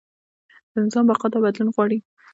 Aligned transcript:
د 0.71 0.73
نظام 0.85 1.05
بقا 1.09 1.27
دا 1.31 1.39
بدلون 1.43 1.69
غواړي. 1.75 1.97